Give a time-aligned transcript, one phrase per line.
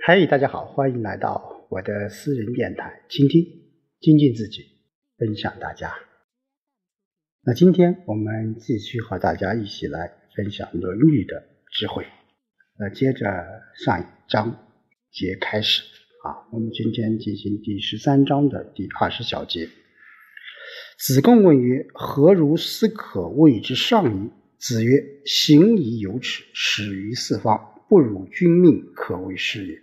[0.00, 3.44] 嗨，大家好，欢迎来到我的私人电台，倾听、
[4.00, 4.64] 精进自己，
[5.16, 5.94] 分享大家。
[7.44, 12.04] 那今天我们继续和大家一起来分享《论语》的智慧。
[12.78, 13.26] 那接着
[13.84, 14.66] 上一章
[15.12, 15.82] 节开始
[16.24, 19.68] 啊，我们今天进行第十三章的第二十小节。
[20.98, 29.82] 子贡问曰：“何如斯可谓之上矣？”子曰：“行矣有耻，始于四方，不辱君命，可谓是也。”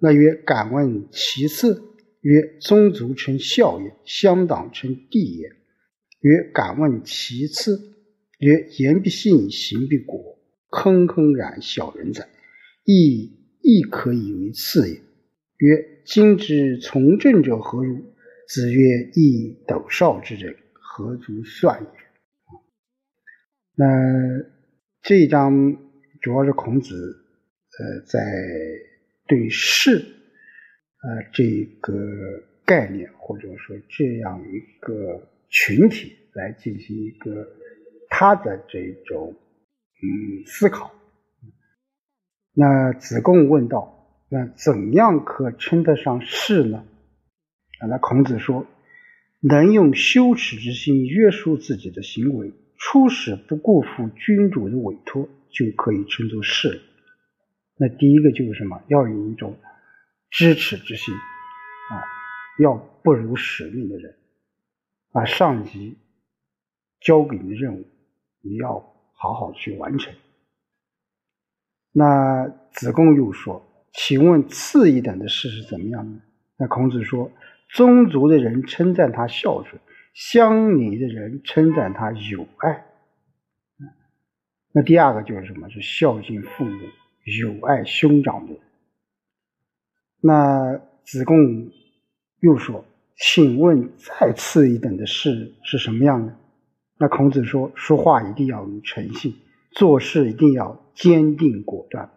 [0.00, 1.82] 那曰：“敢问其次？”
[2.24, 5.50] 曰：“宗族称孝也，乡党称弟也。”
[6.20, 7.78] 曰：“敢问其次？”
[8.40, 10.38] 曰：“言必信，行必果。
[10.70, 12.26] 坑坑然小人哉！
[12.84, 14.94] 亦亦可以为次也。”
[15.58, 18.02] 曰：“今之从政者何如？”
[18.48, 21.88] 子曰：“亦斗少之人，何足算也？”
[23.76, 23.84] 那
[25.02, 25.76] 这一章
[26.20, 26.94] 主要是孔子，
[27.78, 28.20] 呃，在。
[29.30, 31.44] 对士，呃，这
[31.82, 31.92] 个
[32.64, 37.46] 概念或者说这样一个群体来进行一个
[38.08, 39.36] 他的这种
[40.00, 40.90] 嗯思考。
[42.54, 46.86] 那子贡问道：“那怎样可称得上士呢？”
[47.80, 48.64] 啊，那孔子说
[49.44, 56.80] ：“能用羞耻之心约束自己的行为，初始不辜负君主的委托，就可以称作士。”
[57.80, 58.82] 那第一个就是什么？
[58.88, 59.56] 要有一种
[60.30, 62.02] 知耻之心啊，
[62.58, 64.16] 要不辱使命的人，
[65.12, 65.96] 把上级
[67.00, 67.86] 交给你的任务，
[68.40, 68.80] 你要
[69.12, 70.12] 好好去完成。
[71.92, 76.20] 那子贡又说：“请问次一等的事是怎么样呢？”
[76.58, 77.30] 那孔子说
[77.70, 79.80] ：“宗族的人称赞他孝顺，
[80.14, 82.84] 乡里的人称赞他有爱。”
[84.78, 85.68] 那第二个就是什么？
[85.70, 86.78] 是孝敬父母。
[87.24, 88.54] 友爱兄长的，
[90.20, 91.36] 那子贡
[92.38, 92.84] 又说
[93.18, 96.38] ：“请问再次一等的事是什么样呢？”
[96.96, 99.34] 那孔子说：“说话一定要有诚信，
[99.72, 102.08] 做事一定要坚定果断。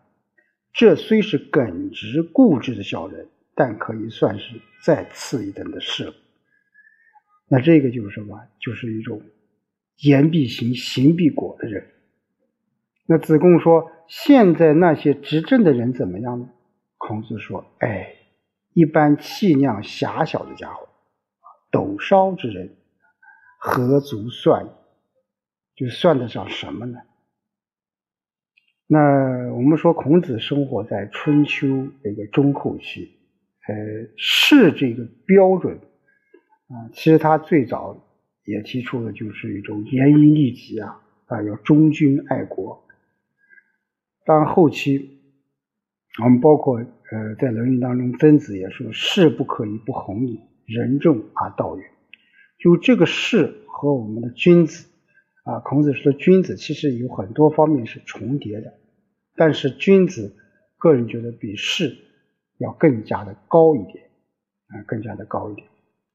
[0.71, 6.13] 这虽是耿直固执的小人，但可以算是再次一等的事了。
[7.49, 8.39] 那这个就是什么？
[8.61, 9.19] 就是一种
[10.03, 11.85] 言必行，行必果的人。”
[13.11, 16.49] 那子贡说：“现在那些执政的人怎么样呢？”
[16.97, 18.15] 孔子说：“哎，
[18.71, 20.87] 一般气量狭小的家伙，
[21.71, 22.77] 斗烧之人，
[23.59, 24.69] 何足算？
[25.75, 26.99] 就算得上什么呢？”
[28.87, 31.67] 那我们说，孔子生活在春秋
[32.01, 33.19] 这个中后期，
[33.67, 33.75] 呃，
[34.15, 35.75] 是这个标准
[36.69, 36.87] 啊。
[36.93, 38.07] 其实他最早
[38.45, 42.87] 也提出的就是一种严于律己啊，啊，要忠君爱国。
[44.31, 45.19] 当后期，
[46.23, 51.85] 我们包括呃，在《论语》当中，曾子也说：“士不可以不弘毅，仁重而道远。”
[52.57, 54.87] 就这个士和我们的君子
[55.43, 58.73] 啊，孔子说君子其实有很多方面是重叠的，
[59.35, 60.33] 但是君子
[60.77, 61.97] 个人觉得比士
[62.57, 64.05] 要更加的高一点
[64.67, 65.67] 啊，更加的高一点，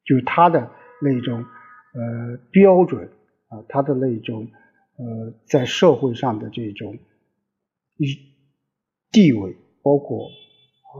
[0.07, 0.71] 就是他的
[1.03, 1.45] 那种
[1.93, 3.11] 呃标准
[3.49, 4.49] 啊，他的那种
[4.97, 6.97] 呃在社会上的这种。
[7.97, 8.35] 以
[9.11, 10.95] 地位，包括啊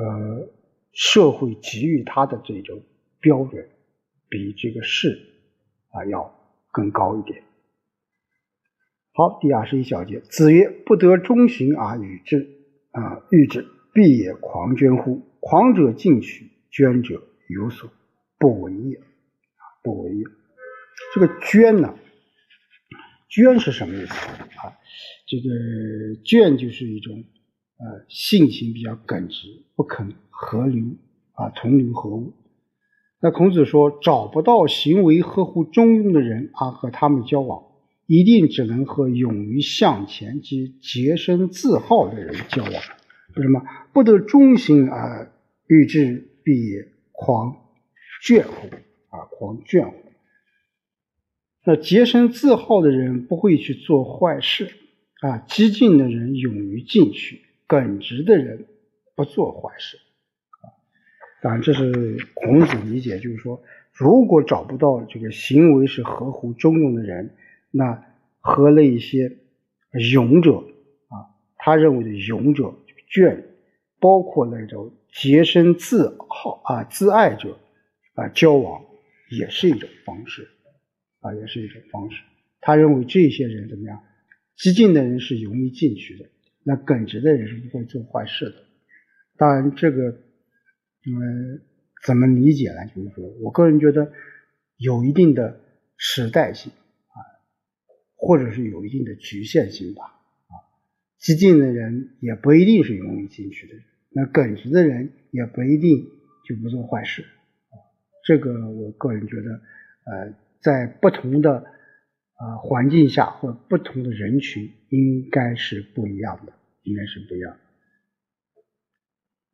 [0.00, 0.48] 呃
[0.92, 2.82] 社会给予他的这种
[3.20, 3.68] 标准，
[4.28, 5.18] 比这个士
[5.90, 6.34] 啊要
[6.70, 7.42] 更高一点。
[9.12, 12.48] 好，第二十一小节，子曰：“不得中行而与之
[12.92, 15.22] 啊，欲之，必也狂捐乎？
[15.40, 17.90] 狂者进取，捐者有所
[18.38, 19.00] 不为也。
[19.82, 20.24] 不为也。
[21.14, 21.98] 这个捐呢，
[23.28, 24.14] 捐是什么意思？”
[25.28, 25.50] 这个
[26.24, 27.22] 倦就是一种，
[27.76, 30.82] 呃，性情比较耿直，不肯合流
[31.32, 32.32] 啊，同流合污。
[33.20, 37.62] 那孔子说，找不到行为合乎中庸的人啊，和他们交往，
[38.06, 42.72] 一定只能和勇于向前及洁身自好的人交往。
[42.72, 43.60] 为什么？
[43.92, 45.30] 不得忠行而
[45.66, 46.54] 欲之，必
[47.12, 47.54] 狂
[48.24, 48.68] 倦乎？
[49.10, 49.94] 啊，狂倦乎？
[51.66, 54.72] 那洁身自好的人不会去做坏事。
[55.20, 58.66] 啊，激进的人勇于进取，耿直的人
[59.16, 59.96] 不做坏事。
[59.96, 60.70] 啊，
[61.42, 63.60] 当然这是孔子理解，就是说，
[63.92, 67.34] 如果找不到这个行为是合乎中庸的人，
[67.72, 68.04] 那
[68.40, 69.38] 和那一些
[70.12, 70.58] 勇者
[71.08, 72.72] 啊，他认为的勇者
[73.10, 73.42] 倦，
[73.98, 77.58] 包括那种洁身自好啊、自爱者
[78.14, 78.82] 啊交往，
[79.30, 80.48] 也是一种方式
[81.20, 82.22] 啊，也是一种方式。
[82.60, 84.00] 他认为这些人怎么样？
[84.58, 86.26] 激进的人是容易进去的，
[86.64, 88.56] 那耿直的人是不会做坏事的。
[89.36, 90.10] 当然，这个
[91.06, 91.62] 嗯
[92.04, 92.84] 怎么理解呢？
[92.94, 94.12] 就是说我个人觉得
[94.76, 95.60] 有一定的
[95.96, 97.16] 时代性啊，
[98.16, 100.04] 或者是有一定的局限性吧。
[100.04, 100.52] 啊，
[101.18, 106.04] 激进的人也不一定是容易进去的人，那耿直的人也不一定
[106.48, 107.22] 就不做坏事。
[107.22, 107.78] 啊
[108.26, 109.60] 这个我个人觉得，
[110.04, 111.64] 呃，在不同的
[112.38, 116.52] 呃环境下或不同的人群，应该是不一样的，
[116.82, 117.56] 应该是不一样。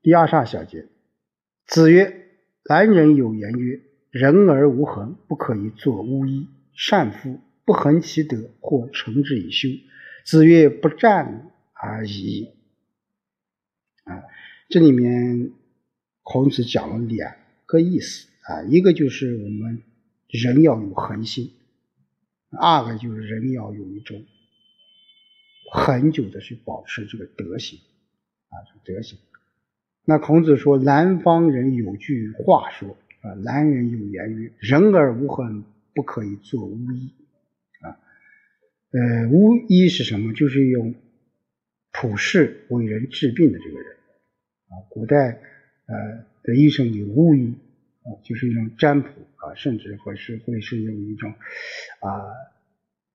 [0.03, 0.87] 第二煞小节，
[1.67, 2.27] 子曰
[2.69, 3.81] ：“男人有言曰
[4.13, 6.47] ：‘人而无恒，不可以作巫医。’
[6.77, 9.69] 善夫，不恒其德，或成之以修。”
[10.27, 12.51] 子曰：“不战而已。”
[14.05, 14.25] 啊，
[14.69, 15.53] 这里面
[16.23, 17.35] 孔子讲了两
[17.65, 18.29] 个意思。
[18.43, 19.83] 啊，一个就是我们
[20.29, 21.55] 人要有恒心，
[22.57, 24.25] 二个就是人要有一种
[25.73, 27.79] 很久的去保持这个德行，
[28.49, 28.55] 啊，
[28.85, 29.19] 德行。
[30.05, 35.65] 那孔子说：“南方人有句话说，啊，南人有言曰：‘人而无恒，
[35.95, 37.13] 不可以做巫医。’
[37.81, 37.99] 啊，
[38.93, 40.33] 呃，巫医是什么？
[40.35, 40.95] 就是用
[41.93, 43.97] 普世为人治病的这个人。
[44.69, 45.41] 啊，古代
[45.87, 47.55] 呃的医生有巫医。”
[48.05, 51.31] 啊，就是一种占卜啊，甚至会是会是用一种
[52.01, 52.09] 啊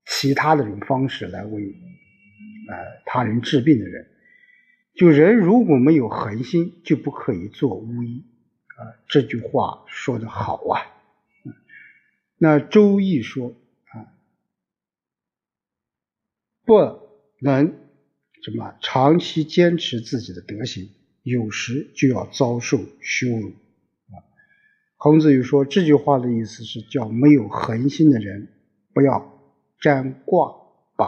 [0.05, 4.07] 其他的这种方式来为呃他人治病的人。
[4.95, 8.25] 就人如果没有恒心，就不可以做巫医
[8.75, 8.99] 啊。
[9.07, 10.81] 这句话说的好啊。
[12.37, 13.55] 那周易说
[13.93, 14.11] 啊，
[16.65, 16.75] 不
[17.39, 17.77] 能
[18.41, 20.89] 什么长期坚持自己的德行，
[21.23, 23.53] 有时就要遭受羞辱。
[24.99, 28.49] 孔子又说，这句话的意思是叫没有恒心的人
[28.93, 29.39] 不要
[29.79, 30.51] 占卦
[30.97, 31.05] 吧，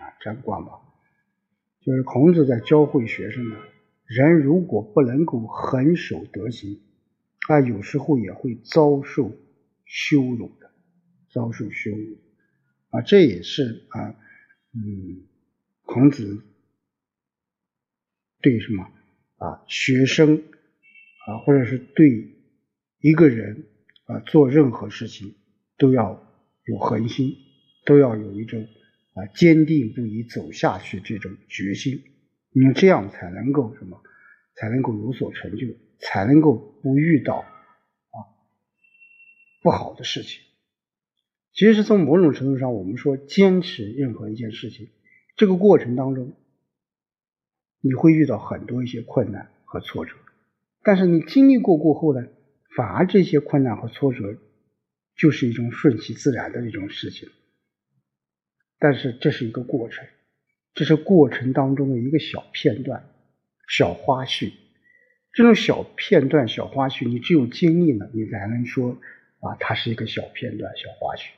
[0.00, 0.80] 啊，占卦吧，
[1.82, 3.56] 就是孔子在教会学生呢，
[4.06, 6.80] 人如果不能够恒守德行，
[7.48, 9.30] 啊，有时候也会遭受
[9.84, 10.70] 羞辱的，
[11.30, 12.16] 遭受羞辱，
[12.88, 14.16] 啊，这也是啊，
[14.72, 15.26] 嗯，
[15.84, 16.42] 孔子
[18.40, 18.88] 对什么
[19.36, 20.42] 啊学生
[21.26, 22.38] 啊，或者是对。
[23.02, 23.66] 一个人
[24.04, 25.34] 啊，做任何事情
[25.76, 26.22] 都要
[26.66, 27.34] 有恒心，
[27.84, 28.68] 都要有一种
[29.14, 32.04] 啊坚定不移走下去这种决心，
[32.52, 34.00] 你这样才能够什么，
[34.54, 35.66] 才能够有所成就，
[35.98, 38.16] 才能够不遇到啊
[39.64, 40.40] 不好的事情。
[41.52, 44.90] 其实从某种程度上，我们说坚持任何一件事情，
[45.34, 46.34] 这个过程当中，
[47.80, 50.14] 你会遇到很多一些困难和挫折，
[50.84, 52.28] 但是你经历过过后呢？
[52.76, 54.38] 反而这些困难和挫折
[55.16, 57.28] 就是一种顺其自然的一种事情，
[58.78, 60.06] 但是这是一个过程，
[60.74, 63.08] 这是过程当中的一个小片段、
[63.68, 64.52] 小花絮。
[65.34, 68.98] 这种小片段、小花絮，你只有经历了，你才能说
[69.40, 71.30] 啊，它是一个小片段、小花絮。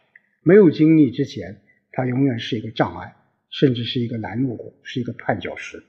[0.43, 1.61] 没有经历之前，
[1.93, 3.15] 它永远是一个障碍，
[3.51, 5.83] 甚至是一个拦路虎，是一个绊脚石。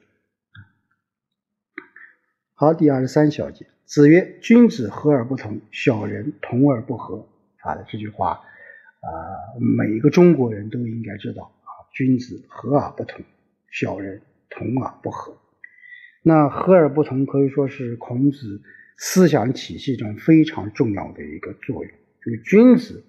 [2.53, 3.67] 好，第二十三小节。
[3.85, 7.27] 子曰：“君子和而不同，小人同而不和。”
[7.61, 8.41] 啊，这句话
[9.01, 9.09] 啊，
[9.59, 11.69] 每一个中国人都应该知道啊。
[11.93, 13.25] 君子和而不同，
[13.71, 15.35] 小人同而不和。
[16.21, 18.61] 那和而不同可以说是孔子
[18.97, 21.91] 思想体系中非常重要的一个作用。
[22.23, 23.03] 就是君子，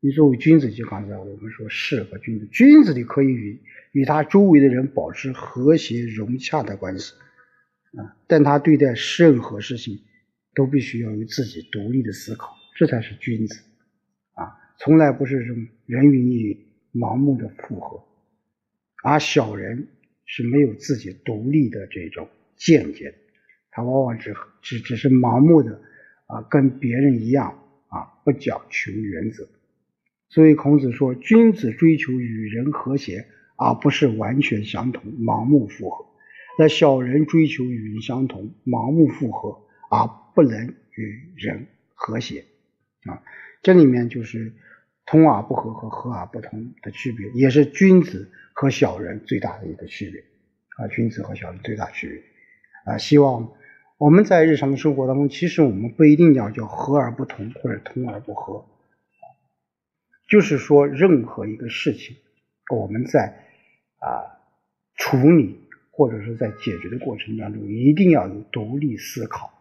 [0.00, 3.60] 你作为君子，就刚才我们说士和君子，君子你可以与
[3.92, 7.14] 与他周围的人保持和谐融洽的关系
[7.98, 10.00] 啊，但他对待任何事情。
[10.54, 13.62] 都必须要有自己独立的思考，这才是君子
[14.34, 14.52] 啊！
[14.78, 18.04] 从来不是这种人云亦云、盲目的附和，
[19.02, 19.88] 而小人
[20.26, 23.14] 是没有自己独立的这种见解，
[23.70, 25.80] 他往往只只只是盲目的
[26.26, 29.48] 啊，跟别人一样啊，不讲求原则。
[30.28, 36.04] 所以孔子说，君子追求与人和谐，而不是完全相同、盲目附和；
[36.58, 40.21] 那小人追求与人相同、盲目附和，而。
[40.34, 42.44] 不能与人和谐
[43.04, 43.22] 啊，
[43.62, 44.52] 这里面就是
[45.06, 50.20] 同而不和和和而不同的区别，也是君子和小人最大的一个区别
[50.76, 50.88] 啊。
[50.88, 53.52] 君子和小人最大区别啊，希望
[53.98, 58.66] 我们在日常生活当中，其实我们不一定要叫和而不同或者同而不和，
[60.28, 62.16] 就是说任何一个事情，
[62.74, 63.46] 我们在
[63.98, 64.40] 啊
[64.96, 65.60] 处理
[65.90, 69.52] 或者是在解决的过程当中，一定要有独立思考。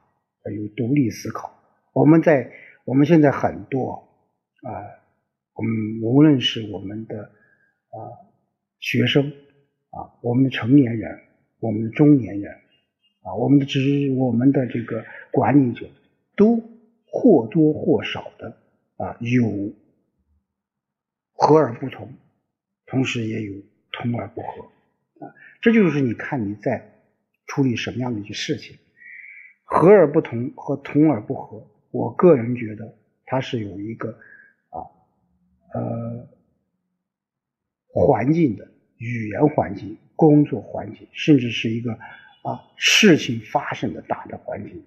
[0.50, 1.54] 有独立思考。
[1.94, 2.52] 我们在
[2.86, 4.08] 我们现在很多
[4.64, 4.72] 啊，
[5.54, 7.98] 我们无论是我们的啊
[8.80, 9.32] 学生
[9.90, 11.20] 啊，我们的成年人，
[11.60, 12.54] 我们的中年人
[13.22, 15.90] 啊，我们的职我们的这个管理者
[16.36, 16.64] 都
[17.06, 18.58] 或多或少的
[18.98, 19.74] 啊有
[21.34, 22.14] 和而不同，
[22.86, 23.54] 同时也有
[23.92, 27.04] 同而不和啊，这就是你看你在
[27.46, 28.78] 处理什么样的一些事情，
[29.72, 34.10] 和而不同和同而不和，我个人觉得它是有一个
[34.70, 34.84] 啊
[35.74, 36.28] 呃
[37.88, 41.98] 环境的语言环境、工作环境，甚至是一个。
[42.44, 44.84] 啊，事情发生的大的环境，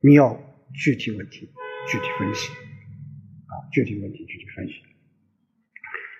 [0.00, 0.36] 你要
[0.74, 1.48] 具体问题
[1.86, 2.50] 具体分析，
[3.46, 4.82] 啊，具体问题具体分析。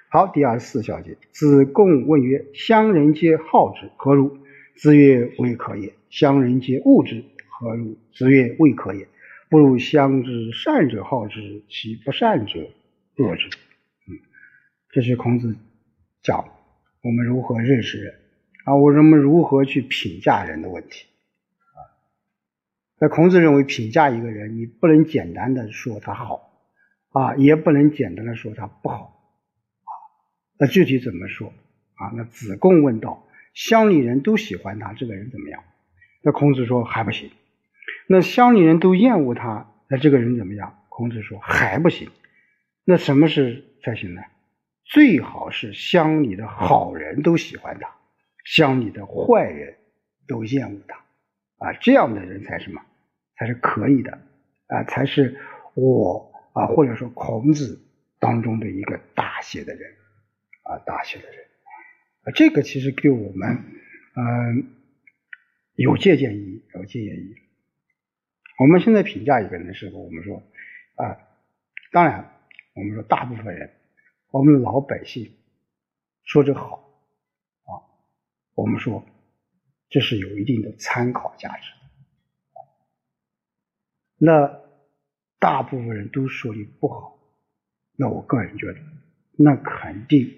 [0.08, 4.38] 好，第二十四小节，子贡问曰：“乡人皆好之，何如？”
[4.78, 7.98] 子曰：“未可也。”乡人皆恶之，何如？
[8.12, 9.08] 子曰：“未可也。
[9.50, 12.70] 不如乡之善者好之，其不善者
[13.16, 13.48] 恶之。”
[14.08, 14.18] 嗯，
[14.90, 15.56] 这是孔子
[16.22, 16.48] 讲
[17.02, 18.14] 我们如何认识人。
[18.64, 21.06] 啊，我们如何去评价人的问题？
[21.72, 21.80] 啊，
[23.00, 26.68] 那孔子认为评价一个人，你不能简单的说他好，
[27.10, 29.34] 啊，也不能简单的说他不好，
[29.84, 29.90] 啊，
[30.58, 31.52] 那具体怎么说？
[31.94, 35.64] 啊，那子贡问道：乡里人都喜欢他，这个人怎么样？
[36.22, 37.30] 那孔子说还不行。
[38.08, 40.82] 那乡里人都厌恶他，那这个人怎么样？
[40.88, 42.10] 孔子说还不行。
[42.84, 44.22] 那什么是才行呢？
[44.84, 47.90] 最好是乡里的好人都喜欢他。
[48.44, 49.76] 乡里的坏人
[50.26, 50.96] 都厌恶他，
[51.58, 52.80] 啊，这样的人才什么？
[53.36, 54.18] 才是可以的，
[54.68, 55.38] 啊，才是
[55.74, 57.78] 我啊，或者说孔子
[58.18, 59.90] 当中的一个大写的人，
[60.62, 61.38] 啊，大写的人，
[62.24, 63.64] 啊，这个其实给我们，
[64.16, 64.70] 嗯，
[65.78, 67.36] 有借鉴意义，有借鉴意义。
[68.58, 70.42] 我们现在评价一个人的时候，我们说，
[70.96, 71.16] 啊，
[71.92, 72.32] 当然，
[72.74, 73.70] 我们说大部分人，
[74.32, 75.36] 我们老百姓
[76.24, 76.78] 说这好。
[77.62, 77.78] 啊
[78.56, 79.06] 我们说，
[79.88, 81.76] 这是有一定的参考价值的。
[84.16, 84.60] 那
[85.38, 87.20] 大部分人都说你不好，
[87.94, 88.80] 那我个人觉得，
[89.36, 90.28] 那肯定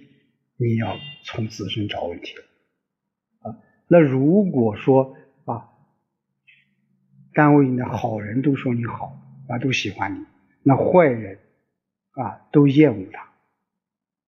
[0.58, 2.44] 你要从自身找问题了。
[3.40, 3.56] 啊，
[3.88, 5.16] 那如果说，
[7.34, 10.24] 单位里的好人都说你好啊，都喜欢你，
[10.62, 11.38] 那坏人
[12.12, 13.28] 啊都厌恶他，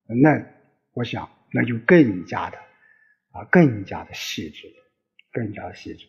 [0.06, 0.44] 那
[0.92, 2.58] 我想那就更加的。
[3.34, 4.70] 啊，更加的细致，
[5.32, 6.04] 更加的细致。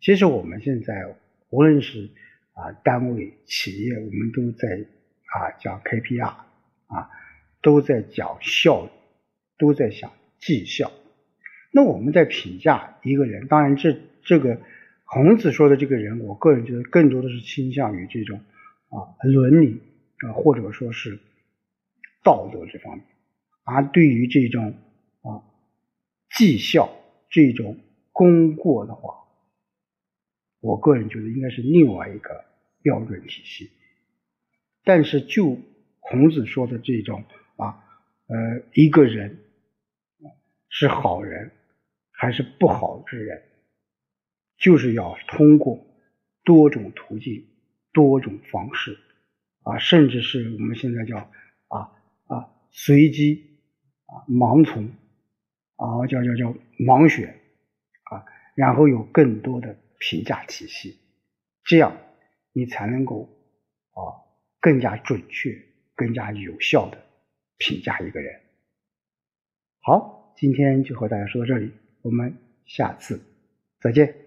[0.00, 1.06] 其实我们现在
[1.50, 2.10] 无论是
[2.52, 4.84] 啊单位、企业，我们都在
[5.26, 7.10] 啊讲 KPI，啊
[7.62, 8.90] 都在讲效率，
[9.56, 10.10] 都在想
[10.40, 10.90] 绩效。
[11.70, 14.60] 那我们在评价一个人，当然这这个
[15.14, 18.40] 孔子说的这个人，我个人觉得更多的是倾向于这种
[18.88, 19.80] 啊伦理
[20.26, 21.20] 啊或者说是
[22.24, 23.06] 道德这方面，
[23.62, 24.74] 而对于这种
[25.22, 25.44] 啊。
[26.36, 26.90] 绩效
[27.30, 27.78] 这种
[28.10, 29.14] 功过的话，
[30.58, 32.44] 我个人觉得应该是另外一个
[32.82, 33.70] 标准体系。
[34.82, 35.56] 但是就
[36.00, 37.22] 孔子说的这种
[37.54, 37.84] 啊，
[38.26, 39.38] 呃，一个人
[40.68, 41.52] 是好人
[42.10, 43.40] 还是不好之人，
[44.64, 45.86] 就是要通过
[46.42, 47.46] 多种途径、
[47.92, 48.98] 多种方式
[49.62, 51.18] 啊，甚至是我们现在叫
[51.68, 51.92] 啊
[52.26, 53.60] 啊随机
[54.06, 54.90] 啊盲从。
[55.76, 57.28] 啊，叫叫叫盲选
[58.04, 61.00] 啊，然后有更多的评价体系，
[61.64, 61.98] 这样
[62.52, 63.28] 你才能够
[63.90, 63.98] 啊
[64.60, 65.50] 更加准确、
[65.96, 66.96] 更加有效的
[67.58, 68.40] 评价一个人。
[69.80, 73.20] 好，今天就和大家说到这里，我们下次
[73.80, 74.23] 再见。